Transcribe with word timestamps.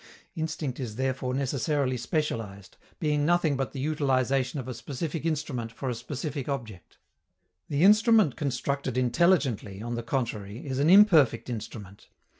Instinct 0.35 0.79
is 0.79 0.95
therefore 0.95 1.31
necessarily 1.35 1.95
specialized, 1.95 2.75
being 2.99 3.23
nothing 3.23 3.55
but 3.55 3.71
the 3.71 3.79
utilization 3.79 4.59
of 4.59 4.67
a 4.67 4.73
specific 4.73 5.25
instrument 5.25 5.71
for 5.71 5.91
a 5.91 5.93
specific 5.93 6.49
object. 6.49 6.97
The 7.69 7.83
instrument 7.83 8.35
constructed 8.35 8.97
intelligently, 8.97 9.79
on 9.79 9.93
the 9.93 10.01
contrary, 10.01 10.65
is 10.65 10.79
an 10.79 10.89
imperfect 10.89 11.51
instrument. 11.51 12.07